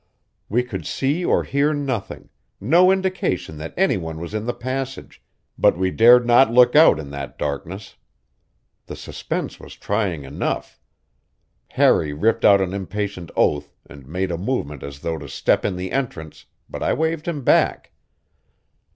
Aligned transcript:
We 0.49 0.63
could 0.63 0.87
see 0.87 1.23
or 1.23 1.43
hear 1.43 1.75
nothing, 1.75 2.29
no 2.59 2.89
indication 2.89 3.59
that 3.59 3.75
any 3.77 3.97
one 3.97 4.19
was 4.19 4.33
in 4.33 4.45
the 4.47 4.53
passage, 4.55 5.21
but 5.59 5.77
we 5.77 5.91
dared 5.91 6.25
not 6.25 6.51
look 6.51 6.75
out 6.75 6.97
in 6.97 7.11
that 7.11 7.37
darkness. 7.37 7.97
The 8.87 8.95
suspense 8.95 9.59
was 9.59 9.75
trying 9.75 10.23
enough; 10.23 10.79
Harry 11.67 12.13
ripped 12.13 12.43
out 12.43 12.61
an 12.61 12.73
impatient 12.73 13.29
oath 13.35 13.75
and 13.87 14.07
made 14.07 14.31
a 14.31 14.39
movement 14.39 14.81
as 14.81 15.01
though 15.01 15.19
to 15.19 15.29
step 15.29 15.63
in 15.63 15.75
the 15.75 15.91
entrance, 15.91 16.47
but 16.67 16.81
I 16.81 16.93
waved 16.93 17.27
him 17.27 17.43
back. 17.43 17.91